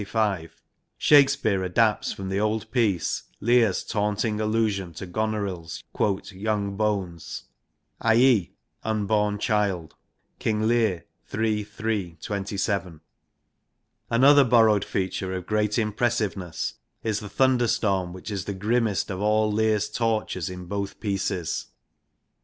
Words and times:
165), 0.01 0.55
Shakespeare 0.97 1.63
adapts 1.63 2.11
from 2.11 2.29
the 2.29 2.39
old 2.39 2.71
piece 2.71 3.21
Lear's 3.39 3.83
taunting 3.83 4.41
allusion 4.41 4.93
to 4.95 5.05
Goneril's 5.05 5.83
* 6.05 6.31
young 6.31 6.75
bones,' 6.75 7.43
xlii 8.03 8.11
INTRODUCTION 8.11 8.19
i.e. 8.23 8.55
unborn 8.83 9.37
child 9.37 9.93
(King 10.39 10.61
Zr, 10.63 11.03
III. 11.37 11.67
iii. 11.85 12.17
27). 12.19 13.01
Another 14.09 14.43
bor 14.43 14.65
rowed 14.65 14.83
feature 14.83 15.35
of 15.35 15.45
great 15.45 15.77
impressiveness 15.77 16.73
is 17.03 17.19
the 17.19 17.29
thunderstorm, 17.29 18.11
which 18.11 18.31
is 18.31 18.45
the 18.45 18.55
grimmest 18.55 19.11
of 19.11 19.21
all 19.21 19.51
Lear's 19.51 19.87
tortures 19.87 20.49
in 20.49 20.65
both 20.65 20.99
pieces. 20.99 21.67